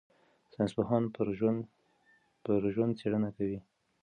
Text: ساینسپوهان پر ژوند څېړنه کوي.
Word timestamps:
ساینسپوهان 0.53 1.03
پر 2.45 2.61
ژوند 2.97 2.97
څېړنه 2.99 3.29
کوي. 3.37 3.59